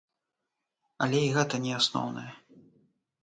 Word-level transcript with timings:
Але 1.05 1.19
і 1.25 1.29
гэта 1.35 1.55
не 1.65 1.71
асноўнае. 1.79 2.27